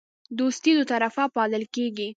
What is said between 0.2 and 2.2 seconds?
دوستي دوطرفه پالل کیږي